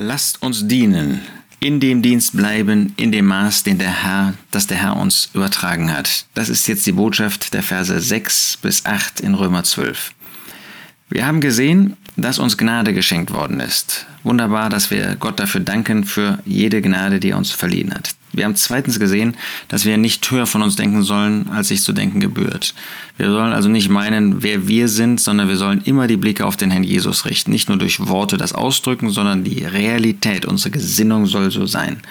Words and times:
Lasst 0.00 0.44
uns 0.44 0.68
dienen, 0.68 1.22
in 1.58 1.80
dem 1.80 2.02
Dienst 2.02 2.36
bleiben, 2.36 2.92
in 2.96 3.10
dem 3.10 3.26
Maß, 3.26 3.64
den 3.64 3.78
der 3.78 4.04
Herr, 4.04 4.34
das 4.52 4.68
der 4.68 4.76
Herr 4.76 4.96
uns 4.96 5.28
übertragen 5.34 5.92
hat. 5.92 6.26
Das 6.34 6.48
ist 6.48 6.68
jetzt 6.68 6.86
die 6.86 6.92
Botschaft 6.92 7.52
der 7.52 7.64
Verse 7.64 8.00
6 8.00 8.58
bis 8.62 8.86
8 8.86 9.18
in 9.18 9.34
Römer 9.34 9.64
12. 9.64 10.12
Wir 11.08 11.26
haben 11.26 11.40
gesehen, 11.40 11.96
dass 12.16 12.38
uns 12.38 12.56
Gnade 12.56 12.94
geschenkt 12.94 13.32
worden 13.32 13.58
ist. 13.58 14.06
Wunderbar, 14.22 14.70
dass 14.70 14.92
wir 14.92 15.16
Gott 15.16 15.40
dafür 15.40 15.62
danken 15.62 16.04
für 16.04 16.38
jede 16.44 16.80
Gnade, 16.80 17.18
die 17.18 17.30
er 17.30 17.38
uns 17.38 17.50
verliehen 17.50 17.92
hat. 17.92 18.14
Wir 18.32 18.44
haben 18.44 18.56
zweitens 18.56 18.98
gesehen, 18.98 19.36
dass 19.68 19.84
wir 19.84 19.96
nicht 19.96 20.30
höher 20.30 20.46
von 20.46 20.62
uns 20.62 20.76
denken 20.76 21.02
sollen, 21.02 21.48
als 21.48 21.68
sich 21.68 21.82
zu 21.82 21.92
denken 21.92 22.20
gebührt. 22.20 22.74
Wir 23.16 23.30
sollen 23.30 23.52
also 23.52 23.68
nicht 23.68 23.88
meinen, 23.88 24.42
wer 24.42 24.68
wir 24.68 24.88
sind, 24.88 25.20
sondern 25.20 25.48
wir 25.48 25.56
sollen 25.56 25.82
immer 25.84 26.06
die 26.06 26.16
Blicke 26.16 26.46
auf 26.46 26.56
den 26.56 26.70
Herrn 26.70 26.84
Jesus 26.84 27.24
richten. 27.24 27.50
Nicht 27.50 27.68
nur 27.68 27.78
durch 27.78 28.06
Worte 28.06 28.36
das 28.36 28.52
ausdrücken, 28.52 29.10
sondern 29.10 29.44
die 29.44 29.64
Realität, 29.64 30.44
unsere 30.44 30.70
Gesinnung 30.70 31.26
soll 31.26 31.50
so 31.50 31.66
sein. 31.66 32.02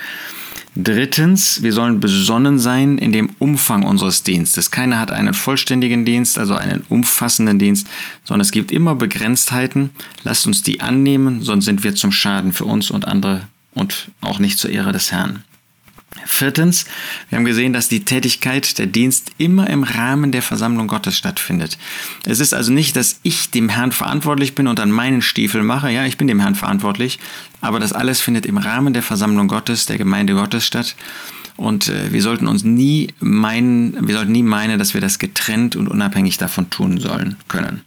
Drittens, 0.79 1.63
wir 1.63 1.73
sollen 1.73 1.99
besonnen 1.99 2.59
sein 2.59 2.99
in 2.99 3.11
dem 3.11 3.31
Umfang 3.39 3.81
unseres 3.81 4.21
Dienstes. 4.21 4.69
Keiner 4.69 4.99
hat 4.99 5.11
einen 5.11 5.33
vollständigen 5.33 6.05
Dienst, 6.05 6.37
also 6.37 6.53
einen 6.53 6.83
umfassenden 6.87 7.57
Dienst, 7.57 7.87
sondern 8.23 8.41
es 8.41 8.51
gibt 8.51 8.71
immer 8.71 8.93
Begrenztheiten. 8.93 9.89
Lasst 10.23 10.45
uns 10.45 10.61
die 10.61 10.79
annehmen, 10.81 11.41
sonst 11.41 11.65
sind 11.65 11.83
wir 11.83 11.95
zum 11.95 12.11
Schaden 12.11 12.53
für 12.53 12.65
uns 12.65 12.91
und 12.91 13.07
andere 13.07 13.47
und 13.73 14.09
auch 14.21 14.37
nicht 14.37 14.59
zur 14.59 14.69
Ehre 14.69 14.91
des 14.91 15.11
Herrn. 15.11 15.43
Viertens, 16.25 16.85
wir 17.29 17.37
haben 17.37 17.45
gesehen, 17.45 17.73
dass 17.73 17.87
die 17.87 18.05
Tätigkeit, 18.05 18.77
der 18.77 18.87
Dienst 18.87 19.31
immer 19.37 19.69
im 19.69 19.83
Rahmen 19.83 20.31
der 20.31 20.41
Versammlung 20.41 20.87
Gottes 20.87 21.17
stattfindet. 21.17 21.77
Es 22.25 22.39
ist 22.39 22.53
also 22.53 22.71
nicht, 22.71 22.95
dass 22.95 23.19
ich 23.23 23.49
dem 23.49 23.69
Herrn 23.69 23.91
verantwortlich 23.91 24.55
bin 24.55 24.67
und 24.67 24.79
an 24.79 24.91
meinen 24.91 25.21
Stiefel 25.21 25.63
mache. 25.63 25.91
Ja, 25.91 26.05
ich 26.05 26.17
bin 26.17 26.27
dem 26.27 26.39
Herrn 26.39 26.55
verantwortlich, 26.55 27.19
aber 27.61 27.79
das 27.79 27.93
alles 27.93 28.21
findet 28.21 28.45
im 28.45 28.57
Rahmen 28.57 28.93
der 28.93 29.03
Versammlung 29.03 29.47
Gottes, 29.47 29.85
der 29.85 29.97
Gemeinde 29.97 30.33
Gottes 30.33 30.65
statt. 30.65 30.95
Und 31.57 31.89
äh, 31.89 32.13
wir 32.13 32.21
sollten 32.21 32.47
uns 32.47 32.63
nie 32.63 33.13
meinen, 33.19 34.07
wir 34.07 34.15
sollten 34.15 34.31
nie 34.31 34.43
meinen, 34.43 34.77
dass 34.77 34.93
wir 34.93 35.01
das 35.01 35.17
getrennt 35.17 35.75
und 35.75 35.87
unabhängig 35.87 36.37
davon 36.37 36.69
tun 36.69 36.99
sollen 36.99 37.35
können. 37.47 37.81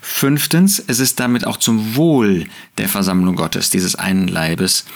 Fünftens, 0.00 0.82
es 0.84 1.00
ist 1.00 1.20
damit 1.20 1.46
auch 1.46 1.58
zum 1.58 1.96
Wohl 1.96 2.46
der 2.78 2.88
Versammlung 2.88 3.36
Gottes, 3.36 3.68
dieses 3.68 3.94
einen 3.94 4.26
Leibes, 4.26 4.86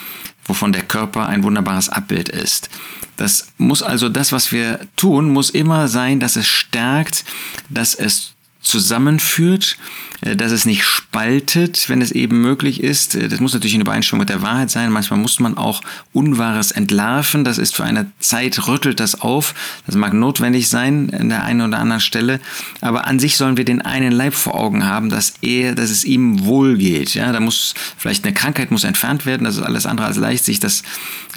wovon 0.45 0.71
der 0.71 0.83
Körper 0.83 1.27
ein 1.27 1.43
wunderbares 1.43 1.89
Abbild 1.89 2.29
ist. 2.29 2.69
Das 3.17 3.47
muss 3.57 3.81
also 3.81 4.09
das, 4.09 4.31
was 4.31 4.51
wir 4.51 4.79
tun, 4.95 5.31
muss 5.31 5.49
immer 5.49 5.87
sein, 5.87 6.19
dass 6.19 6.35
es 6.35 6.47
stärkt, 6.47 7.25
dass 7.69 7.95
es 7.95 8.34
zusammenführt, 8.65 9.77
äh, 10.21 10.35
dass 10.35 10.51
es 10.51 10.65
nicht 10.65 10.83
spaltet, 10.83 11.87
wenn 11.87 12.01
es 12.01 12.11
eben 12.11 12.41
möglich 12.41 12.83
ist. 12.83 13.15
Äh, 13.15 13.29
das 13.29 13.39
muss 13.39 13.53
natürlich 13.53 13.75
in 13.75 13.81
Übereinstimmung 13.81 14.21
mit 14.21 14.29
der 14.29 14.41
Wahrheit 14.41 14.71
sein. 14.71 14.91
Manchmal 14.91 15.19
muss 15.19 15.39
man 15.39 15.55
auch 15.57 15.81
Unwahres 16.13 16.71
entlarven. 16.71 17.43
Das 17.43 17.57
ist 17.57 17.75
für 17.75 17.83
eine 17.83 18.11
Zeit, 18.19 18.67
rüttelt 18.67 18.99
das 18.99 19.21
auf. 19.21 19.53
Das 19.85 19.95
mag 19.95 20.13
notwendig 20.13 20.67
sein 20.67 21.13
an 21.13 21.29
der 21.29 21.43
einen 21.43 21.61
oder 21.61 21.77
anderen 21.77 22.01
Stelle. 22.01 22.39
Aber 22.81 23.05
an 23.05 23.19
sich 23.19 23.37
sollen 23.37 23.55
wir 23.55 23.65
den 23.65 23.81
einen 23.81 24.11
Leib 24.11 24.33
vor 24.33 24.55
Augen 24.55 24.85
haben, 24.85 25.09
dass 25.09 25.35
er, 25.41 25.75
dass 25.75 25.91
es 25.91 26.03
ihm 26.03 26.45
wohl 26.45 26.77
geht. 26.77 27.13
Ja, 27.13 27.31
da 27.31 27.39
muss 27.39 27.75
vielleicht 27.97 28.25
eine 28.25 28.33
Krankheit 28.33 28.71
muss 28.71 28.83
entfernt 28.83 29.27
werden. 29.27 29.43
Das 29.43 29.57
ist 29.57 29.63
alles 29.63 29.85
andere 29.85 30.07
als 30.07 30.17
leicht, 30.17 30.43
sich 30.43 30.59
das 30.59 30.81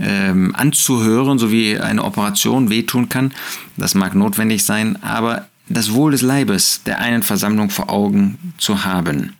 ähm, 0.00 0.54
anzuhören, 0.54 1.38
so 1.38 1.52
wie 1.52 1.78
eine 1.78 2.04
Operation 2.04 2.70
wehtun 2.70 3.10
kann. 3.10 3.34
Das 3.76 3.94
mag 3.94 4.14
notwendig 4.14 4.64
sein. 4.64 5.00
Aber 5.02 5.47
das 5.68 5.92
Wohl 5.92 6.12
des 6.12 6.22
Leibes 6.22 6.82
der 6.84 7.00
einen 7.00 7.22
Versammlung 7.22 7.70
vor 7.70 7.90
Augen 7.90 8.54
zu 8.58 8.84
haben. 8.84 9.34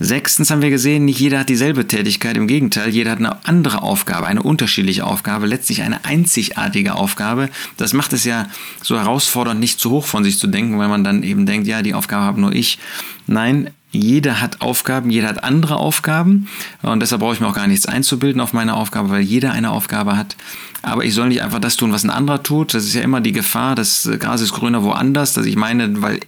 Sechstens 0.00 0.52
haben 0.52 0.62
wir 0.62 0.70
gesehen, 0.70 1.06
nicht 1.06 1.18
jeder 1.18 1.40
hat 1.40 1.48
dieselbe 1.48 1.88
Tätigkeit, 1.88 2.36
im 2.36 2.46
Gegenteil, 2.46 2.90
jeder 2.90 3.10
hat 3.10 3.18
eine 3.18 3.44
andere 3.46 3.82
Aufgabe, 3.82 4.28
eine 4.28 4.44
unterschiedliche 4.44 5.04
Aufgabe, 5.04 5.46
letztlich 5.46 5.82
eine 5.82 6.04
einzigartige 6.04 6.94
Aufgabe. 6.94 7.48
Das 7.76 7.94
macht 7.94 8.12
es 8.12 8.22
ja 8.22 8.46
so 8.80 8.96
herausfordernd, 8.96 9.58
nicht 9.58 9.80
zu 9.80 9.90
hoch 9.90 10.06
von 10.06 10.22
sich 10.22 10.38
zu 10.38 10.46
denken, 10.46 10.78
weil 10.78 10.86
man 10.86 11.02
dann 11.02 11.24
eben 11.24 11.46
denkt, 11.46 11.66
ja, 11.66 11.82
die 11.82 11.94
Aufgabe 11.94 12.24
habe 12.24 12.40
nur 12.40 12.52
ich. 12.52 12.78
Nein, 13.26 13.70
jeder 13.90 14.40
hat 14.40 14.60
Aufgaben, 14.60 15.10
jeder 15.10 15.28
hat 15.28 15.44
andere 15.44 15.76
Aufgaben 15.76 16.48
und 16.82 17.00
deshalb 17.00 17.20
brauche 17.20 17.34
ich 17.34 17.40
mir 17.40 17.46
auch 17.46 17.54
gar 17.54 17.66
nichts 17.66 17.86
einzubilden 17.86 18.40
auf 18.40 18.52
meine 18.52 18.74
Aufgabe, 18.74 19.08
weil 19.10 19.22
jeder 19.22 19.52
eine 19.52 19.70
Aufgabe 19.70 20.16
hat. 20.16 20.36
Aber 20.82 21.04
ich 21.04 21.14
soll 21.14 21.28
nicht 21.28 21.42
einfach 21.42 21.58
das 21.58 21.76
tun, 21.76 21.92
was 21.92 22.04
ein 22.04 22.10
anderer 22.10 22.42
tut. 22.42 22.74
Das 22.74 22.84
ist 22.84 22.94
ja 22.94 23.02
immer 23.02 23.20
die 23.20 23.32
Gefahr, 23.32 23.74
das 23.74 24.08
Gras 24.18 24.40
ist 24.40 24.52
grüner 24.52 24.82
woanders. 24.84 25.32
Dass 25.32 25.46
ich 25.46 25.56
meine, 25.56 26.02
weil 26.02 26.20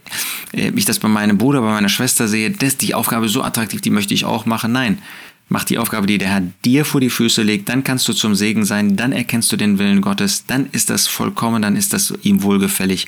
äh, 0.53 0.71
ich 0.75 0.85
das 0.85 0.99
bei 0.99 1.07
meinem 1.07 1.37
Bruder, 1.37 1.61
bei 1.61 1.71
meiner 1.71 1.89
Schwester 1.89 2.27
sehe, 2.27 2.51
dass 2.51 2.77
die 2.77 2.93
Aufgabe 2.93 3.29
so 3.29 3.43
attraktiv, 3.43 3.79
die 3.81 3.91
möchte 3.91 4.13
ich 4.13 4.25
auch 4.25 4.45
machen. 4.45 4.73
Nein, 4.73 4.97
mach 5.47 5.63
die 5.63 5.77
Aufgabe, 5.77 6.07
die 6.07 6.17
der 6.17 6.29
Herr 6.29 6.43
dir 6.65 6.83
vor 6.83 6.99
die 6.99 7.09
Füße 7.09 7.43
legt, 7.43 7.69
dann 7.69 7.83
kannst 7.83 8.07
du 8.07 8.13
zum 8.13 8.35
Segen 8.35 8.65
sein, 8.65 8.97
dann 8.97 9.11
erkennst 9.11 9.51
du 9.51 9.57
den 9.57 9.77
Willen 9.77 10.01
Gottes, 10.01 10.45
dann 10.47 10.67
ist 10.71 10.89
das 10.89 11.07
vollkommen, 11.07 11.61
dann 11.61 11.75
ist 11.75 11.93
das 11.93 12.13
ihm 12.23 12.41
wohlgefällig, 12.41 13.07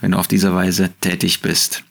wenn 0.00 0.12
du 0.12 0.18
auf 0.18 0.28
diese 0.28 0.54
Weise 0.54 0.90
tätig 1.00 1.40
bist. 1.40 1.82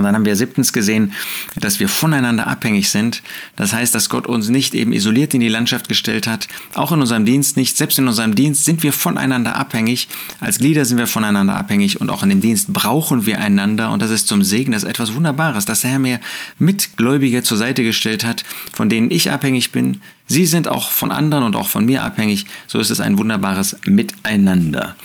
Und 0.00 0.04
dann 0.04 0.14
haben 0.14 0.24
wir 0.24 0.34
siebtens 0.34 0.72
gesehen, 0.72 1.12
dass 1.56 1.78
wir 1.78 1.86
voneinander 1.86 2.46
abhängig 2.46 2.88
sind. 2.88 3.22
Das 3.54 3.74
heißt, 3.74 3.94
dass 3.94 4.08
Gott 4.08 4.26
uns 4.26 4.48
nicht 4.48 4.74
eben 4.74 4.94
isoliert 4.94 5.34
in 5.34 5.40
die 5.40 5.48
Landschaft 5.48 5.90
gestellt 5.90 6.26
hat, 6.26 6.48
auch 6.72 6.90
in 6.90 7.02
unserem 7.02 7.26
Dienst 7.26 7.58
nicht. 7.58 7.76
Selbst 7.76 7.98
in 7.98 8.08
unserem 8.08 8.34
Dienst 8.34 8.64
sind 8.64 8.82
wir 8.82 8.94
voneinander 8.94 9.56
abhängig. 9.56 10.08
Als 10.40 10.58
Glieder 10.58 10.86
sind 10.86 10.96
wir 10.96 11.06
voneinander 11.06 11.54
abhängig 11.54 12.00
und 12.00 12.08
auch 12.08 12.22
in 12.22 12.30
dem 12.30 12.40
Dienst 12.40 12.72
brauchen 12.72 13.26
wir 13.26 13.40
einander. 13.40 13.90
Und 13.90 14.00
das 14.00 14.10
ist 14.10 14.26
zum 14.26 14.42
Segen, 14.42 14.72
das 14.72 14.84
ist 14.84 14.88
etwas 14.88 15.14
Wunderbares, 15.14 15.66
dass 15.66 15.82
der 15.82 15.90
Herr 15.90 15.98
mir 15.98 16.18
Mitgläubige 16.58 17.42
zur 17.42 17.58
Seite 17.58 17.82
gestellt 17.82 18.24
hat, 18.24 18.42
von 18.72 18.88
denen 18.88 19.10
ich 19.10 19.30
abhängig 19.30 19.70
bin. 19.70 20.00
Sie 20.26 20.46
sind 20.46 20.66
auch 20.66 20.90
von 20.90 21.10
anderen 21.10 21.44
und 21.44 21.56
auch 21.56 21.68
von 21.68 21.84
mir 21.84 22.04
abhängig. 22.04 22.46
So 22.68 22.78
ist 22.78 22.90
es 22.90 23.00
ein 23.00 23.18
wunderbares 23.18 23.76
Miteinander. 23.84 24.96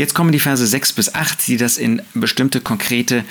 Jetzt 0.00 0.14
kommen 0.14 0.32
die 0.32 0.40
Verse 0.40 0.66
6 0.66 0.94
bis 0.94 1.14
8, 1.14 1.46
die 1.46 1.58
das 1.58 1.76
in 1.76 2.00
bestimmte 2.14 2.62
konkrete 2.62 3.22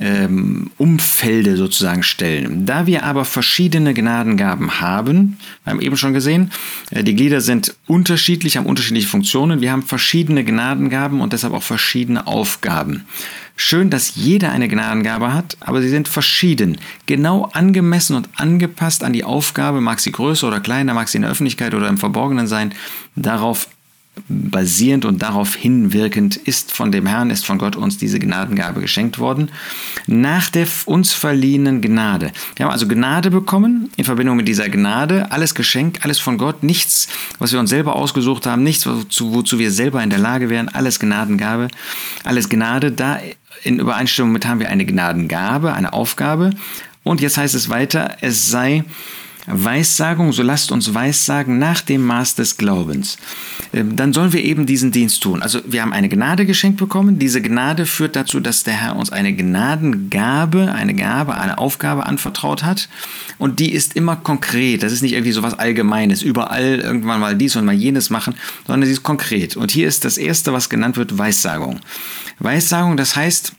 ähm, 0.00 0.72
Umfelde 0.76 1.56
sozusagen 1.56 2.02
stellen. 2.02 2.66
Da 2.66 2.88
wir 2.88 3.04
aber 3.04 3.24
verschiedene 3.24 3.94
Gnadengaben 3.94 4.80
haben, 4.80 5.38
wir 5.62 5.70
haben 5.70 5.80
eben 5.80 5.96
schon 5.96 6.14
gesehen, 6.14 6.50
äh, 6.90 7.04
die 7.04 7.14
Glieder 7.14 7.40
sind 7.40 7.76
unterschiedlich, 7.86 8.56
haben 8.56 8.66
unterschiedliche 8.66 9.06
Funktionen, 9.06 9.60
wir 9.60 9.70
haben 9.70 9.84
verschiedene 9.84 10.42
Gnadengaben 10.42 11.20
und 11.20 11.32
deshalb 11.32 11.54
auch 11.54 11.62
verschiedene 11.62 12.26
Aufgaben. 12.26 13.04
Schön, 13.54 13.88
dass 13.88 14.16
jeder 14.16 14.50
eine 14.50 14.66
Gnadengabe 14.66 15.32
hat, 15.32 15.56
aber 15.60 15.80
sie 15.80 15.90
sind 15.90 16.08
verschieden. 16.08 16.76
Genau 17.06 17.48
angemessen 17.52 18.16
und 18.16 18.28
angepasst 18.34 19.04
an 19.04 19.12
die 19.12 19.22
Aufgabe, 19.22 19.80
mag 19.80 20.00
sie 20.00 20.10
größer 20.10 20.48
oder 20.48 20.58
kleiner, 20.58 20.92
mag 20.92 21.08
sie 21.08 21.18
in 21.18 21.22
der 21.22 21.30
Öffentlichkeit 21.30 21.72
oder 21.72 21.88
im 21.88 21.98
Verborgenen 21.98 22.48
sein, 22.48 22.74
darauf 23.14 23.68
basierend 24.28 25.04
und 25.04 25.22
darauf 25.22 25.54
hinwirkend 25.54 26.36
ist 26.36 26.72
von 26.72 26.90
dem 26.90 27.06
Herrn, 27.06 27.30
ist 27.30 27.46
von 27.46 27.58
Gott 27.58 27.76
uns 27.76 27.98
diese 27.98 28.18
Gnadengabe 28.18 28.80
geschenkt 28.80 29.18
worden, 29.18 29.50
nach 30.06 30.50
der 30.50 30.66
uns 30.86 31.12
verliehenen 31.12 31.80
Gnade. 31.80 32.32
Wir 32.56 32.66
haben 32.66 32.72
also 32.72 32.88
Gnade 32.88 33.30
bekommen 33.30 33.90
in 33.96 34.04
Verbindung 34.04 34.36
mit 34.36 34.48
dieser 34.48 34.68
Gnade, 34.68 35.30
alles 35.30 35.54
Geschenk, 35.54 36.00
alles 36.02 36.18
von 36.18 36.38
Gott, 36.38 36.62
nichts, 36.62 37.08
was 37.38 37.52
wir 37.52 37.60
uns 37.60 37.70
selber 37.70 37.94
ausgesucht 37.94 38.46
haben, 38.46 38.62
nichts, 38.62 38.86
wozu, 38.86 39.34
wozu 39.34 39.58
wir 39.58 39.70
selber 39.70 40.02
in 40.02 40.10
der 40.10 40.18
Lage 40.18 40.48
wären, 40.48 40.68
alles 40.68 40.98
Gnadengabe, 40.98 41.68
alles 42.24 42.48
Gnade, 42.48 42.92
da 42.92 43.20
in 43.62 43.78
Übereinstimmung 43.78 44.32
mit 44.32 44.46
haben 44.46 44.60
wir 44.60 44.68
eine 44.68 44.86
Gnadengabe, 44.86 45.72
eine 45.72 45.92
Aufgabe. 45.92 46.50
Und 47.02 47.20
jetzt 47.20 47.36
heißt 47.36 47.54
es 47.54 47.68
weiter, 47.68 48.16
es 48.20 48.50
sei 48.50 48.84
Weissagung, 49.46 50.32
so 50.32 50.42
lasst 50.42 50.72
uns 50.72 50.92
Weissagen 50.92 51.58
nach 51.58 51.80
dem 51.80 52.04
Maß 52.04 52.34
des 52.34 52.56
Glaubens. 52.56 53.16
Ähm, 53.72 53.96
dann 53.96 54.12
sollen 54.12 54.32
wir 54.32 54.42
eben 54.42 54.66
diesen 54.66 54.90
Dienst 54.90 55.22
tun. 55.22 55.42
Also 55.42 55.60
wir 55.66 55.82
haben 55.82 55.92
eine 55.92 56.08
Gnade 56.08 56.46
geschenkt 56.46 56.78
bekommen. 56.78 57.18
Diese 57.18 57.40
Gnade 57.40 57.86
führt 57.86 58.16
dazu, 58.16 58.40
dass 58.40 58.64
der 58.64 58.74
Herr 58.74 58.96
uns 58.96 59.10
eine 59.10 59.32
Gnadengabe, 59.34 60.72
eine 60.72 60.94
Gabe, 60.94 61.34
eine 61.36 61.58
Aufgabe 61.58 62.06
anvertraut 62.06 62.64
hat. 62.64 62.88
Und 63.38 63.60
die 63.60 63.72
ist 63.72 63.94
immer 63.94 64.16
konkret. 64.16 64.82
Das 64.82 64.92
ist 64.92 65.02
nicht 65.02 65.12
irgendwie 65.12 65.32
so 65.32 65.42
was 65.42 65.58
Allgemeines, 65.58 66.22
überall 66.22 66.80
irgendwann 66.80 67.20
mal 67.20 67.36
dies 67.36 67.56
und 67.56 67.64
mal 67.64 67.74
jenes 67.74 68.10
machen, 68.10 68.34
sondern 68.66 68.86
sie 68.86 68.92
ist 68.92 69.02
konkret. 69.02 69.56
Und 69.56 69.70
hier 69.70 69.86
ist 69.86 70.04
das 70.04 70.18
Erste, 70.18 70.52
was 70.52 70.68
genannt 70.68 70.96
wird, 70.96 71.16
Weissagung. 71.16 71.80
Weissagung, 72.38 72.96
das 72.96 73.16
heißt, 73.16 73.52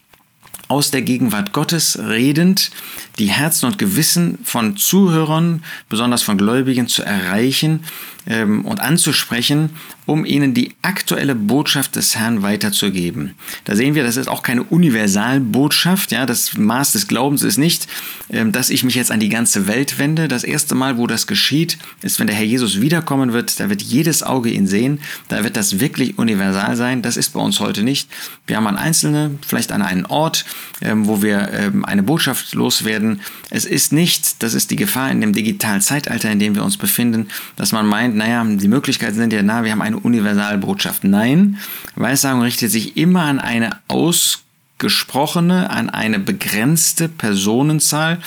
aus 0.68 0.90
der 0.90 1.02
Gegenwart 1.02 1.52
Gottes 1.52 1.98
redend, 1.98 2.70
die 3.18 3.26
Herzen 3.26 3.66
und 3.66 3.78
Gewissen 3.78 4.38
von 4.44 4.76
Zuhörern, 4.76 5.64
besonders 5.88 6.22
von 6.22 6.38
Gläubigen, 6.38 6.86
zu 6.86 7.02
erreichen 7.02 7.84
ähm, 8.26 8.64
und 8.64 8.80
anzusprechen 8.80 9.70
um 10.08 10.24
ihnen 10.24 10.54
die 10.54 10.72
aktuelle 10.80 11.34
Botschaft 11.34 11.94
des 11.94 12.16
Herrn 12.16 12.40
weiterzugeben. 12.42 13.34
Da 13.64 13.76
sehen 13.76 13.94
wir, 13.94 14.04
das 14.04 14.16
ist 14.16 14.28
auch 14.28 14.42
keine 14.42 14.62
Universalbotschaft. 14.62 16.12
Ja, 16.12 16.24
das 16.24 16.56
Maß 16.56 16.92
des 16.92 17.08
Glaubens 17.08 17.42
ist 17.42 17.58
nicht, 17.58 17.86
ähm, 18.30 18.50
dass 18.50 18.70
ich 18.70 18.84
mich 18.84 18.94
jetzt 18.94 19.10
an 19.10 19.20
die 19.20 19.28
ganze 19.28 19.66
Welt 19.66 19.98
wende. 19.98 20.26
Das 20.26 20.44
erste 20.44 20.74
Mal, 20.74 20.96
wo 20.96 21.06
das 21.06 21.26
geschieht, 21.26 21.76
ist, 22.00 22.18
wenn 22.18 22.26
der 22.26 22.36
Herr 22.36 22.46
Jesus 22.46 22.80
wiederkommen 22.80 23.34
wird. 23.34 23.60
Da 23.60 23.68
wird 23.68 23.82
jedes 23.82 24.22
Auge 24.22 24.48
ihn 24.48 24.66
sehen. 24.66 25.00
Da 25.28 25.44
wird 25.44 25.58
das 25.58 25.78
wirklich 25.78 26.16
universal 26.16 26.74
sein. 26.74 27.02
Das 27.02 27.18
ist 27.18 27.34
bei 27.34 27.40
uns 27.40 27.60
heute 27.60 27.82
nicht. 27.82 28.08
Wir 28.46 28.56
haben 28.56 28.66
an 28.66 28.78
Einzelne, 28.78 29.32
vielleicht 29.46 29.72
an 29.72 29.82
einen 29.82 30.06
Ort, 30.06 30.46
ähm, 30.80 31.06
wo 31.06 31.20
wir 31.20 31.52
ähm, 31.52 31.84
eine 31.84 32.02
Botschaft 32.02 32.54
loswerden. 32.54 33.20
Es 33.50 33.66
ist 33.66 33.92
nicht, 33.92 34.42
das 34.42 34.54
ist 34.54 34.70
die 34.70 34.76
Gefahr 34.76 35.10
in 35.10 35.20
dem 35.20 35.34
digitalen 35.34 35.82
Zeitalter, 35.82 36.30
in 36.30 36.38
dem 36.38 36.54
wir 36.54 36.64
uns 36.64 36.78
befinden, 36.78 37.28
dass 37.56 37.72
man 37.72 37.84
meint, 37.84 38.16
naja, 38.16 38.42
die 38.42 38.68
Möglichkeiten 38.68 39.16
sind 39.16 39.34
ja 39.34 39.42
nah, 39.42 39.64
wir 39.64 39.72
haben 39.72 39.82
eine 39.82 39.97
Universalbotschaft. 39.98 41.04
Nein, 41.04 41.58
Weissagung 41.94 42.42
richtet 42.42 42.70
sich 42.70 42.96
immer 42.96 43.22
an 43.22 43.38
eine 43.38 43.78
ausgesprochene, 43.88 45.70
an 45.70 45.90
eine 45.90 46.18
begrenzte 46.18 47.08
Personenzahl, 47.08 48.18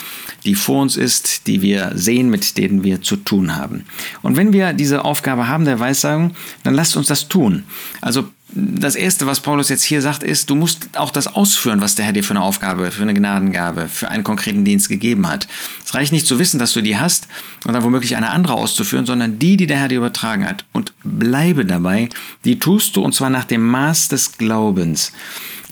die 0.44 0.54
vor 0.54 0.82
uns 0.82 0.96
ist, 0.96 1.46
die 1.46 1.62
wir 1.62 1.92
sehen, 1.94 2.30
mit 2.30 2.56
denen 2.58 2.84
wir 2.84 3.02
zu 3.02 3.16
tun 3.16 3.56
haben. 3.56 3.84
Und 4.22 4.36
wenn 4.36 4.52
wir 4.52 4.72
diese 4.72 5.04
Aufgabe 5.04 5.48
haben 5.48 5.64
der 5.64 5.80
Weissagung, 5.80 6.34
dann 6.62 6.74
lasst 6.74 6.96
uns 6.96 7.08
das 7.08 7.28
tun. 7.28 7.64
Also 8.00 8.28
das 8.54 8.96
Erste, 8.96 9.26
was 9.26 9.40
Paulus 9.40 9.68
jetzt 9.68 9.82
hier 9.82 10.02
sagt, 10.02 10.22
ist, 10.22 10.50
du 10.50 10.54
musst 10.54 10.98
auch 10.98 11.10
das 11.10 11.26
ausführen, 11.26 11.80
was 11.80 11.94
der 11.94 12.04
Herr 12.04 12.12
dir 12.12 12.22
für 12.22 12.34
eine 12.34 12.42
Aufgabe, 12.42 12.90
für 12.90 13.02
eine 13.02 13.14
Gnadengabe, 13.14 13.88
für 13.88 14.08
einen 14.08 14.24
konkreten 14.24 14.64
Dienst 14.64 14.88
gegeben 14.88 15.26
hat. 15.28 15.48
Es 15.84 15.94
reicht 15.94 16.12
nicht 16.12 16.26
zu 16.26 16.38
wissen, 16.38 16.58
dass 16.58 16.72
du 16.72 16.82
die 16.82 16.98
hast 16.98 17.28
und 17.64 17.72
dann 17.72 17.82
womöglich 17.82 18.16
eine 18.16 18.30
andere 18.30 18.54
auszuführen, 18.54 19.06
sondern 19.06 19.38
die, 19.38 19.56
die 19.56 19.66
der 19.66 19.78
Herr 19.78 19.88
dir 19.88 19.98
übertragen 19.98 20.46
hat. 20.46 20.64
Und 20.72 20.92
bleibe 21.02 21.64
dabei, 21.64 22.08
die 22.44 22.58
tust 22.58 22.96
du 22.96 23.02
und 23.02 23.14
zwar 23.14 23.30
nach 23.30 23.44
dem 23.44 23.66
Maß 23.66 24.08
des 24.08 24.36
Glaubens 24.36 25.12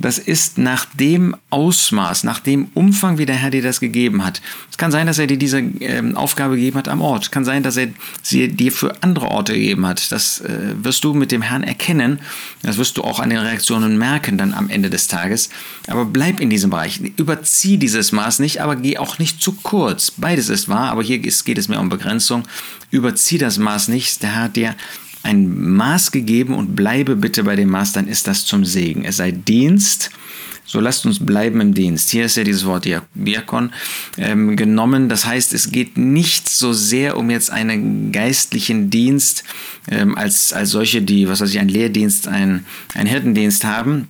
das 0.01 0.19
ist 0.19 0.57
nach 0.57 0.87
dem 0.95 1.37
Ausmaß, 1.51 2.25
nach 2.25 2.41
dem 2.41 2.69
Umfang, 2.75 3.19
wie 3.19 3.27
der 3.27 3.37
Herr 3.37 3.51
dir 3.51 3.63
das 3.63 3.81
gegeben 3.81 4.25
hat. 4.25 4.41
Es 4.71 4.79
kann 4.79 4.91
sein, 4.91 5.07
dass 5.07 5.19
er 5.19 5.27
dir 5.27 5.37
diese 5.37 5.59
ähm, 5.59 6.17
Aufgabe 6.17 6.57
gegeben 6.57 6.79
hat 6.79 6.89
am 6.89 7.03
Ort. 7.03 7.25
Es 7.25 7.31
kann 7.31 7.45
sein, 7.45 7.63
dass 7.63 7.77
er 7.77 7.89
sie 8.23 8.49
dir 8.49 8.73
für 8.73 8.95
andere 9.03 9.29
Orte 9.29 9.53
gegeben 9.53 9.87
hat. 9.87 10.11
Das 10.11 10.41
äh, 10.41 10.75
wirst 10.83 11.05
du 11.05 11.13
mit 11.13 11.31
dem 11.31 11.43
Herrn 11.43 11.63
erkennen. 11.63 12.19
Das 12.63 12.79
wirst 12.79 12.97
du 12.97 13.03
auch 13.03 13.21
an 13.21 13.29
den 13.29 13.41
Reaktionen 13.41 13.99
merken 13.99 14.39
dann 14.39 14.55
am 14.55 14.71
Ende 14.71 14.89
des 14.89 15.07
Tages. 15.07 15.51
Aber 15.87 16.07
bleib 16.07 16.41
in 16.41 16.49
diesem 16.49 16.71
Bereich. 16.71 17.01
Überzieh 17.17 17.77
dieses 17.77 18.11
Maß 18.13 18.39
nicht, 18.39 18.63
aber 18.63 18.77
geh 18.77 18.97
auch 18.97 19.19
nicht 19.19 19.43
zu 19.43 19.53
kurz. 19.53 20.13
Beides 20.13 20.49
ist 20.49 20.69
wahr, 20.69 20.91
aber 20.91 21.03
hier 21.03 21.19
geht 21.19 21.59
es 21.59 21.69
mir 21.69 21.79
um 21.79 21.91
Begrenzung. 21.91 22.45
Überzieh 22.91 23.37
das 23.37 23.59
Maß 23.59 23.89
nicht. 23.89 24.23
Der 24.23 24.35
Herr 24.35 24.43
hat 24.45 24.57
dir 24.57 24.75
ein 25.23 25.73
Maß 25.73 26.13
gegeben 26.13 26.55
und 26.55 26.75
bleibe 26.77 27.17
bitte 27.17 27.45
bei 27.45 27.57
dem 27.57 27.71
Maß, 27.71 27.93
dann 27.93 28.09
ist 28.09 28.27
das 28.27 28.45
zum 28.45 28.65
Segen. 28.65 29.05
Es 29.05 29.19
sei 29.19 29.33
Dienst, 29.33 30.11
so 30.71 30.79
lasst 30.79 31.05
uns 31.05 31.25
bleiben 31.25 31.61
im 31.61 31.75
Dienst. 31.75 32.11
Hier 32.11 32.27
ist 32.27 32.37
ja 32.37 32.45
dieses 32.45 32.65
Wort 32.65 32.87
Diakon 33.15 33.73
ähm, 34.17 34.57
genommen. 34.57 35.09
Das 35.09 35.27
heißt, 35.27 35.53
es 35.53 35.73
geht 35.73 35.99
nicht 35.99 36.49
so 36.49 36.73
sehr 36.73 37.17
um 37.17 37.29
jetzt 37.29 37.51
einen 37.51 38.13
geistlichen 38.13 38.89
Dienst 38.89 39.43
ähm, 39.91 40.17
als, 40.17 40.53
als 40.53 40.71
solche, 40.71 41.03
die, 41.03 41.29
was 41.29 41.41
weiß 41.41 41.51
ich, 41.51 41.59
einen 41.59 41.71
Lehrdienst, 41.71 42.29
einen, 42.29 42.67
einen 42.95 43.09
Hirtendienst 43.09 43.65
haben, 43.65 44.09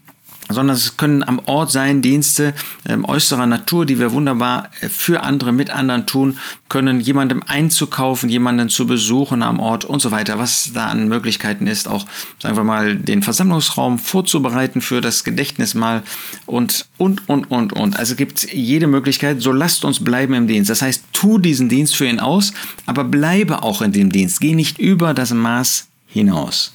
sondern 0.52 0.76
es 0.76 0.96
können 0.96 1.22
am 1.22 1.40
Ort 1.46 1.70
sein 1.70 2.02
Dienste 2.02 2.54
ähm, 2.86 3.04
äußerer 3.04 3.46
Natur, 3.46 3.86
die 3.86 3.98
wir 3.98 4.12
wunderbar 4.12 4.70
äh, 4.80 4.88
für 4.88 5.22
andere, 5.22 5.52
mit 5.52 5.70
anderen 5.70 6.06
tun 6.06 6.38
können, 6.68 7.00
jemandem 7.00 7.42
einzukaufen, 7.46 8.28
jemanden 8.28 8.68
zu 8.68 8.86
besuchen 8.86 9.42
am 9.42 9.60
Ort 9.60 9.84
und 9.84 10.00
so 10.00 10.10
weiter, 10.10 10.38
was 10.38 10.72
da 10.72 10.86
an 10.86 11.08
Möglichkeiten 11.08 11.66
ist, 11.66 11.88
auch, 11.88 12.06
sagen 12.40 12.56
wir 12.56 12.64
mal, 12.64 12.96
den 12.96 13.22
Versammlungsraum 13.22 13.98
vorzubereiten 13.98 14.80
für 14.80 15.00
das 15.00 15.24
Gedächtnismal 15.24 16.02
und, 16.46 16.86
und, 16.96 17.28
und, 17.28 17.50
und, 17.50 17.72
und. 17.72 17.98
Also 17.98 18.14
gibt 18.14 18.52
jede 18.52 18.86
Möglichkeit, 18.86 19.40
so 19.42 19.52
lasst 19.52 19.84
uns 19.84 20.02
bleiben 20.02 20.34
im 20.34 20.46
Dienst. 20.46 20.70
Das 20.70 20.82
heißt, 20.82 21.04
tu 21.12 21.38
diesen 21.38 21.68
Dienst 21.68 21.96
für 21.96 22.06
ihn 22.06 22.20
aus, 22.20 22.52
aber 22.86 23.04
bleibe 23.04 23.62
auch 23.62 23.82
in 23.82 23.92
dem 23.92 24.10
Dienst. 24.10 24.40
Geh 24.40 24.54
nicht 24.54 24.78
über 24.78 25.14
das 25.14 25.32
Maß 25.32 25.88
hinaus. 26.06 26.72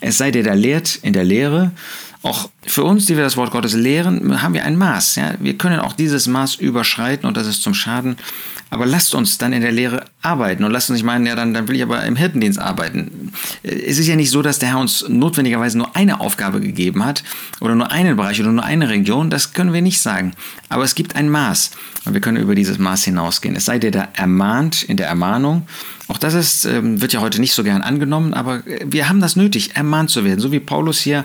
Es 0.00 0.18
sei 0.18 0.30
dir 0.30 0.42
da 0.42 0.54
lehrt 0.54 0.96
in 0.96 1.12
der 1.12 1.24
Lehre, 1.24 1.72
auch 2.24 2.48
für 2.66 2.84
uns, 2.84 3.04
die 3.04 3.16
wir 3.16 3.22
das 3.22 3.36
Wort 3.36 3.50
Gottes 3.50 3.74
lehren, 3.74 4.40
haben 4.42 4.54
wir 4.54 4.64
ein 4.64 4.76
Maß. 4.76 5.16
Ja? 5.16 5.34
Wir 5.40 5.58
können 5.58 5.78
auch 5.78 5.92
dieses 5.92 6.26
Maß 6.26 6.54
überschreiten 6.56 7.28
und 7.28 7.36
das 7.36 7.46
ist 7.46 7.62
zum 7.62 7.74
Schaden. 7.74 8.16
Aber 8.70 8.86
lasst 8.86 9.14
uns 9.14 9.36
dann 9.36 9.52
in 9.52 9.60
der 9.60 9.70
Lehre 9.70 10.06
arbeiten 10.22 10.64
und 10.64 10.72
lasst 10.72 10.88
uns 10.88 10.96
nicht 10.96 11.06
meinen, 11.06 11.26
ja, 11.26 11.36
dann, 11.36 11.52
dann 11.52 11.68
will 11.68 11.76
ich 11.76 11.82
aber 11.82 12.02
im 12.04 12.16
Hirtendienst 12.16 12.58
arbeiten. 12.58 13.30
Es 13.62 13.98
ist 13.98 14.06
ja 14.08 14.16
nicht 14.16 14.30
so, 14.30 14.40
dass 14.40 14.58
der 14.58 14.70
Herr 14.70 14.78
uns 14.78 15.04
notwendigerweise 15.06 15.76
nur 15.76 15.94
eine 15.94 16.20
Aufgabe 16.20 16.60
gegeben 16.60 17.04
hat 17.04 17.22
oder 17.60 17.74
nur 17.74 17.92
einen 17.92 18.16
Bereich 18.16 18.40
oder 18.40 18.50
nur 18.50 18.64
eine 18.64 18.88
Region. 18.88 19.28
Das 19.28 19.52
können 19.52 19.74
wir 19.74 19.82
nicht 19.82 20.00
sagen. 20.00 20.32
Aber 20.70 20.82
es 20.82 20.94
gibt 20.94 21.16
ein 21.16 21.28
Maß 21.28 21.72
und 22.06 22.14
wir 22.14 22.22
können 22.22 22.38
über 22.38 22.54
dieses 22.54 22.78
Maß 22.78 23.04
hinausgehen. 23.04 23.54
Es 23.54 23.66
sei 23.66 23.78
dir 23.78 23.90
da 23.90 24.08
ermahnt 24.14 24.82
in 24.82 24.96
der 24.96 25.08
Ermahnung. 25.08 25.68
Auch 26.08 26.18
das 26.18 26.32
ist, 26.34 26.64
ähm, 26.64 27.00
wird 27.00 27.12
ja 27.12 27.20
heute 27.20 27.40
nicht 27.40 27.52
so 27.52 27.62
gern 27.62 27.82
angenommen, 27.82 28.34
aber 28.34 28.62
wir 28.84 29.08
haben 29.08 29.20
das 29.20 29.36
nötig, 29.36 29.76
ermahnt 29.76 30.10
zu 30.10 30.24
werden. 30.24 30.40
So 30.40 30.52
wie 30.52 30.60
Paulus 30.60 31.00
hier 31.00 31.24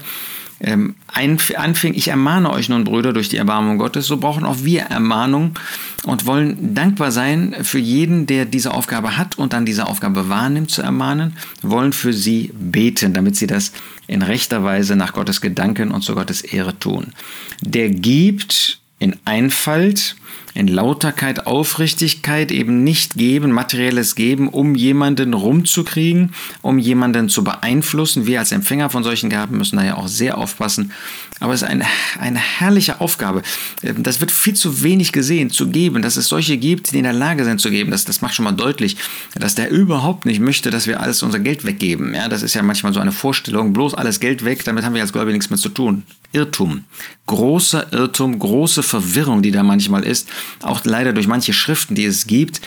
ähm, 0.61 0.95
anfing, 1.07 1.93
ich 1.93 2.09
ermahne 2.09 2.51
euch 2.51 2.69
nun, 2.69 2.83
Brüder, 2.83 3.13
durch 3.13 3.29
die 3.29 3.37
Erbarmung 3.37 3.77
Gottes, 3.77 4.07
so 4.07 4.17
brauchen 4.17 4.45
auch 4.45 4.57
wir 4.63 4.81
Ermahnung 4.83 5.57
und 6.03 6.25
wollen 6.25 6.75
dankbar 6.75 7.11
sein 7.11 7.55
für 7.61 7.79
jeden, 7.79 8.25
der 8.25 8.45
diese 8.45 8.73
Aufgabe 8.73 9.17
hat 9.17 9.37
und 9.37 9.53
dann 9.53 9.65
diese 9.65 9.87
Aufgabe 9.87 10.29
wahrnimmt 10.29 10.71
zu 10.71 10.81
ermahnen, 10.81 11.37
wollen 11.61 11.93
für 11.93 12.13
sie 12.13 12.51
beten, 12.53 13.13
damit 13.13 13.35
sie 13.35 13.47
das 13.47 13.71
in 14.07 14.21
rechter 14.21 14.63
Weise 14.63 14.95
nach 14.95 15.13
Gottes 15.13 15.39
Gedanken 15.39 15.91
und 15.91 16.01
zu 16.01 16.15
Gottes 16.15 16.41
Ehre 16.41 16.77
tun. 16.77 17.13
Der 17.61 17.89
gibt 17.89 18.79
in 18.99 19.15
Einfalt, 19.23 20.15
in 20.59 20.67
Lauterkeit, 20.67 21.47
Aufrichtigkeit 21.47 22.51
eben 22.51 22.83
nicht 22.83 23.15
geben, 23.15 23.51
materielles 23.51 24.15
geben, 24.15 24.49
um 24.49 24.75
jemanden 24.75 25.33
rumzukriegen, 25.33 26.33
um 26.61 26.77
jemanden 26.77 27.29
zu 27.29 27.45
beeinflussen. 27.45 28.27
Wir 28.27 28.39
als 28.39 28.51
Empfänger 28.51 28.89
von 28.89 29.05
solchen 29.05 29.29
Gaben 29.29 29.57
müssen 29.57 29.77
da 29.77 29.85
ja 29.85 29.95
auch 29.95 30.09
sehr 30.09 30.37
aufpassen. 30.37 30.91
Aber 31.39 31.53
es 31.53 31.61
ist 31.61 31.67
eine, 31.69 31.85
eine 32.19 32.39
herrliche 32.39 32.99
Aufgabe. 32.99 33.41
Das 33.81 34.19
wird 34.19 34.31
viel 34.31 34.55
zu 34.55 34.83
wenig 34.83 35.13
gesehen, 35.13 35.49
zu 35.49 35.69
geben, 35.69 36.01
dass 36.01 36.17
es 36.17 36.27
solche 36.27 36.57
gibt, 36.57 36.91
die 36.91 36.97
in 36.97 37.05
der 37.05 37.13
Lage 37.13 37.45
sind 37.45 37.61
zu 37.61 37.71
geben. 37.71 37.91
Das, 37.91 38.03
das 38.03 38.21
macht 38.21 38.35
schon 38.35 38.43
mal 38.43 38.51
deutlich, 38.51 38.97
dass 39.35 39.55
der 39.55 39.71
überhaupt 39.71 40.25
nicht 40.25 40.41
möchte, 40.41 40.71
dass 40.71 40.87
wir 40.87 40.99
alles 40.99 41.23
unser 41.23 41.39
Geld 41.39 41.65
weggeben. 41.65 42.13
Ja, 42.13 42.27
das 42.27 42.43
ist 42.43 42.55
ja 42.55 42.61
manchmal 42.61 42.93
so 42.93 42.99
eine 42.99 43.13
Vorstellung, 43.13 43.71
bloß 43.71 43.93
alles 43.93 44.19
Geld 44.19 44.43
weg, 44.43 44.65
damit 44.65 44.83
haben 44.83 44.93
wir 44.93 45.01
als 45.01 45.13
Gläubige 45.13 45.37
nichts 45.37 45.49
mehr 45.49 45.59
zu 45.59 45.69
tun. 45.69 46.03
Irrtum. 46.33 46.83
Großer 47.25 47.93
Irrtum, 47.93 48.37
große 48.37 48.83
Verwirrung, 48.83 49.41
die 49.41 49.51
da 49.51 49.63
manchmal 49.63 50.03
ist. 50.03 50.27
Auch 50.61 50.83
leider 50.83 51.13
durch 51.13 51.27
manche 51.27 51.53
Schriften, 51.53 51.95
die 51.95 52.05
es 52.05 52.27
gibt, 52.27 52.61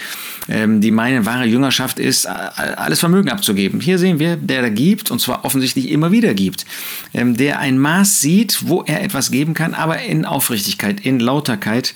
ähm, 0.48 0.80
die 0.80 0.90
meinen, 0.90 1.26
wahre 1.26 1.44
Jüngerschaft 1.44 1.98
ist, 1.98 2.26
alles 2.26 3.00
Vermögen 3.00 3.30
abzugeben. 3.30 3.80
Hier 3.80 3.98
sehen 3.98 4.18
wir, 4.18 4.36
der 4.36 4.62
da 4.62 4.68
gibt, 4.68 5.10
und 5.10 5.20
zwar 5.20 5.44
offensichtlich 5.44 5.90
immer 5.90 6.12
wieder 6.12 6.34
gibt. 6.34 6.66
Ähm, 7.14 7.36
der 7.36 7.58
ein 7.58 7.78
Maß 7.78 8.20
sieht, 8.20 8.68
wo 8.68 8.82
er 8.82 9.02
etwas 9.02 9.30
geben 9.30 9.54
kann, 9.54 9.74
aber 9.74 10.00
in 10.00 10.24
Aufrichtigkeit, 10.24 11.00
in 11.00 11.20
Lauterkeit 11.20 11.94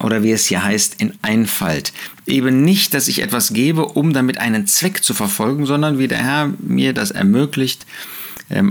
oder 0.00 0.22
wie 0.22 0.32
es 0.32 0.46
hier 0.46 0.64
heißt, 0.64 1.00
in 1.00 1.14
Einfalt. 1.22 1.92
Eben 2.26 2.62
nicht, 2.62 2.94
dass 2.94 3.08
ich 3.08 3.22
etwas 3.22 3.52
gebe, 3.52 3.86
um 3.86 4.12
damit 4.12 4.38
einen 4.38 4.66
Zweck 4.66 5.02
zu 5.02 5.14
verfolgen, 5.14 5.66
sondern 5.66 5.98
wie 5.98 6.08
der 6.08 6.18
Herr 6.18 6.52
mir 6.58 6.92
das 6.92 7.10
ermöglicht, 7.10 7.86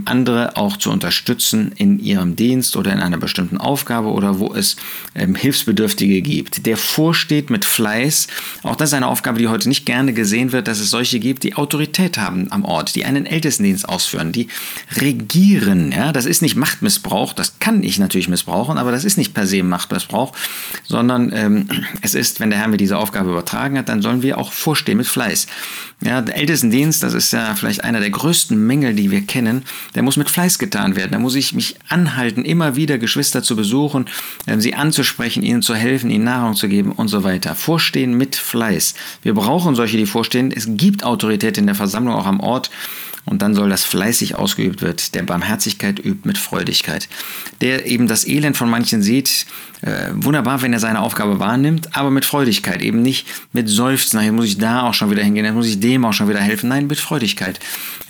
andere 0.06 0.58
auch 0.58 0.78
zu 0.78 0.92
unterstützen 0.92 1.72
in 1.76 2.00
ihrem 2.00 2.36
Dienst 2.36 2.76
oder 2.76 2.94
in 2.94 3.00
einer 3.00 3.18
bestimmten 3.18 3.58
Aufgabe 3.58 4.10
oder 4.10 4.40
wo 4.40 4.54
es 4.54 4.76
ähm, 5.16 5.36
Hilfsbedürftige 5.36 6.22
gibt. 6.22 6.66
Der 6.66 6.78
vorsteht 6.78 7.50
mit 7.50 7.66
Fleiß. 7.66 8.28
Auch 8.64 8.76
das 8.76 8.90
ist 8.90 8.94
eine 8.94 9.08
Aufgabe, 9.08 9.40
die 9.40 9.48
heute 9.48 9.70
nicht 9.70 9.86
gerne 9.86 10.14
gesehen 10.14 10.52
wird, 10.52 10.68
dass 10.68 10.80
es 10.80 10.90
solche 10.90 11.20
gibt, 11.20 11.44
die 11.44 11.56
Autorität 11.56 12.18
haben 12.18 12.52
am 12.52 12.66
Ort, 12.66 12.96
die 12.96 13.06
einen 13.06 13.26
Ältestendienst 13.26 13.88
ausführen, 13.88 14.32
die 14.32 14.48
regieren. 14.98 15.92
Ja, 15.92 16.12
das 16.12 16.26
ist 16.26 16.42
nicht 16.42 16.56
Machtmissbrauch, 16.56 17.34
das 17.34 17.60
kann 17.60 17.84
ich 17.84 18.00
natürlich 18.00 18.30
missbrauchen, 18.30 18.78
aber 18.78 18.92
das 18.92 19.06
ist 19.06 19.18
nicht 19.18 19.34
per 19.34 19.48
se 19.48 19.64
Machtmissbrauch, 19.64 20.34
sondern 20.84 21.32
ähm, 21.34 21.68
es 22.02 22.16
ist, 22.16 22.40
wenn 22.40 22.50
der 22.50 22.60
Herr 22.60 22.68
mir 22.68 22.78
diese 22.78 22.98
Aufgabe 22.98 23.30
übertragen 23.30 23.78
hat, 23.78 23.90
dann 23.90 24.02
sollen 24.02 24.22
wir 24.22 24.38
auch 24.38 24.52
vorstehen 24.52 24.98
mit 24.98 25.08
Fleiß. 25.08 25.48
Ja, 26.04 26.22
der 26.22 26.36
Ältestendienst, 26.36 27.04
das 27.04 27.14
ist 27.14 27.32
ja 27.32 27.54
vielleicht 27.56 27.84
einer 27.84 28.00
der 28.00 28.10
größten 28.10 28.58
Mängel, 28.66 28.96
die 28.96 29.12
wir 29.12 29.22
kennen, 29.22 29.64
der 29.96 30.04
muss 30.04 30.18
mit 30.18 30.30
Fleiß 30.30 30.60
getan 30.60 30.96
werden. 30.96 31.12
Da 31.12 31.20
muss 31.20 31.36
ich 31.36 31.54
mich 31.54 31.76
anhalten, 31.90 32.46
immer 32.46 32.76
wieder 32.76 32.98
Geschwister 32.98 33.44
zu 33.44 33.56
besuchen, 33.56 34.06
ähm, 34.48 34.62
sie 34.62 34.74
anzusprechen, 34.74 35.44
ihnen 35.44 35.62
zu 35.62 35.76
helfen, 35.76 36.10
ihnen 36.10 36.26
Nahrung 36.26 36.56
zu 36.56 36.68
geben 36.68 36.92
und 36.92 37.08
so 37.08 37.24
weiter. 37.24 37.56
Vorstehen 37.56 38.16
mit 38.16 38.36
Fleiß. 38.36 38.96
Wir 39.22 39.34
brauchen 39.34 39.76
solche, 39.76 39.98
die 39.98 40.06
vorstehen. 40.06 40.52
Es 40.52 40.68
gibt 40.68 41.04
Autorität 41.04 41.58
in 41.58 41.66
der 41.66 41.76
Versammlung, 41.76 42.16
auch 42.16 42.26
am 42.26 42.40
Ort. 42.40 42.72
Und 43.26 43.42
dann 43.42 43.54
soll 43.54 43.70
das 43.70 43.84
fleißig 43.84 44.36
ausgeübt 44.36 44.82
wird, 44.82 45.16
der 45.16 45.24
Barmherzigkeit 45.24 46.00
übt 46.00 46.28
mit 46.28 46.38
Freudigkeit. 46.38 47.08
Der 47.62 47.86
eben 47.86 48.08
das 48.08 48.28
Elend 48.28 48.58
von 48.58 48.70
manchen 48.70 49.02
sieht, 49.02 49.46
äh, 49.82 50.10
wunderbar, 50.14 50.62
wenn 50.62 50.74
er 50.74 50.80
seine 50.80 51.00
Aufgabe 51.00 51.40
wahrnimmt, 51.40 51.96
aber 51.96 52.12
mit 52.12 52.26
Freudigkeit, 52.26 52.82
eben 52.82 53.02
nicht 53.02 53.28
mit 53.52 53.68
Seufzen, 53.68 54.22
jetzt 54.22 54.34
muss 54.34 54.46
ich 54.46 54.58
da 54.58 54.84
auch 54.84 54.94
schon 54.94 55.10
wieder 55.10 55.24
hingehen, 55.24 55.46
jetzt 55.46 55.56
muss 55.56 55.68
ich 55.68 55.80
dem 55.80 56.06
auch 56.06 56.14
schon 56.14 56.30
wieder 56.30 56.40
helfen. 56.40 56.70
Nein, 56.70 56.88
mit 56.88 57.00
Freudigkeit, 57.00 57.60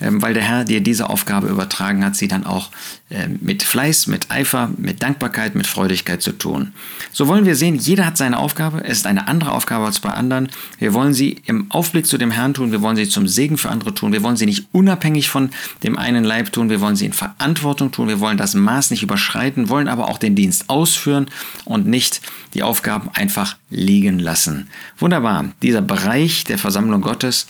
ähm, 0.00 0.20
weil 0.20 0.34
der 0.34 0.42
Herr 0.42 0.64
dir 0.64 0.82
diese 0.82 1.08
Aufgabe 1.08 1.48
übertragen 1.48 2.04
hat, 2.04 2.14
sie 2.14 2.28
dann 2.28 2.44
auch 2.44 2.70
äh, 3.08 3.28
mit 3.40 3.62
Fleiß, 3.62 4.06
mit 4.06 4.30
Eifer, 4.30 4.70
mit 4.76 5.02
Dankbarkeit, 5.02 5.54
mit 5.54 5.66
Freudigkeit 5.66 6.20
zu 6.20 6.32
tun. 6.32 6.72
So 7.10 7.26
wollen 7.26 7.46
wir 7.46 7.56
sehen, 7.56 7.76
jeder 7.76 8.04
hat 8.04 8.18
seine 8.18 8.38
Aufgabe, 8.38 8.84
es 8.84 8.98
ist 8.98 9.06
eine 9.06 9.26
andere 9.26 9.52
Aufgabe 9.52 9.86
als 9.86 10.00
bei 10.00 10.10
anderen. 10.10 10.50
Wir 10.78 10.92
wollen 10.92 11.14
sie 11.14 11.40
im 11.46 11.70
Aufblick 11.70 12.06
zu 12.06 12.18
dem 12.18 12.30
Herrn 12.30 12.52
tun, 12.52 12.72
wir 12.72 12.82
wollen 12.82 12.96
sie 12.96 13.08
zum 13.08 13.26
Segen 13.26 13.56
für 13.56 13.70
andere 13.70 13.94
tun, 13.94 14.12
wir 14.12 14.22
wollen 14.22 14.36
sie 14.36 14.46
nicht 14.46 14.66
unabhängig 14.72 15.01
von 15.28 15.50
dem 15.82 15.98
einen 15.98 16.24
Leib 16.24 16.52
tun, 16.52 16.70
wir 16.70 16.80
wollen 16.80 16.96
sie 16.96 17.06
in 17.06 17.12
Verantwortung 17.12 17.90
tun, 17.90 18.08
wir 18.08 18.20
wollen 18.20 18.38
das 18.38 18.54
Maß 18.54 18.90
nicht 18.90 19.02
überschreiten, 19.02 19.68
wollen 19.68 19.88
aber 19.88 20.08
auch 20.08 20.18
den 20.18 20.34
Dienst 20.34 20.70
ausführen 20.70 21.26
und 21.64 21.86
nicht 21.86 22.20
die 22.54 22.62
Aufgaben 22.62 23.10
einfach 23.12 23.56
liegen 23.70 24.18
lassen. 24.18 24.68
Wunderbar, 24.98 25.46
dieser 25.62 25.82
Bereich 25.82 26.44
der 26.44 26.58
Versammlung 26.58 27.02
Gottes 27.02 27.46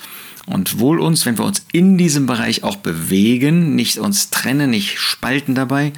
und 0.46 0.78
wohl 0.78 1.00
uns, 1.00 1.26
wenn 1.26 1.38
wir 1.38 1.44
uns 1.44 1.64
in 1.72 1.98
diesem 1.98 2.26
Bereich 2.26 2.64
auch 2.64 2.76
bewegen, 2.76 3.74
nicht 3.74 3.98
uns 3.98 4.30
trennen, 4.30 4.70
nicht 4.70 4.98
spalten 4.98 5.54
dabei, 5.54 5.92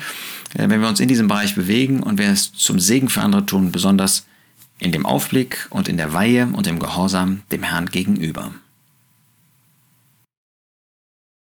äh, 0.54 0.68
wenn 0.68 0.80
wir 0.80 0.88
uns 0.88 1.00
in 1.00 1.08
diesem 1.08 1.28
Bereich 1.28 1.54
bewegen 1.54 2.02
und 2.02 2.18
wir 2.18 2.28
es 2.28 2.52
zum 2.52 2.78
Segen 2.78 3.08
für 3.08 3.22
andere 3.22 3.46
tun, 3.46 3.72
besonders 3.72 4.26
in 4.78 4.92
dem 4.92 5.06
Aufblick 5.06 5.66
und 5.70 5.88
in 5.88 5.96
der 5.96 6.12
Weihe 6.12 6.46
und 6.52 6.66
im 6.66 6.78
Gehorsam 6.78 7.42
dem 7.50 7.62
Herrn 7.62 7.86
gegenüber. 7.86 8.52